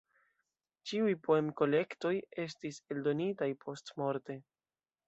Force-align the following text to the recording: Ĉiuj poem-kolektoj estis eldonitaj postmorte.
Ĉiuj 0.91 1.11
poem-kolektoj 1.27 2.15
estis 2.47 2.83
eldonitaj 2.97 3.53
postmorte. 3.67 4.43